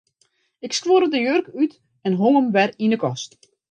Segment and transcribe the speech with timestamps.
[0.65, 1.73] Ik skuorde de jurk út
[2.05, 3.31] en hong him wer yn 'e kast.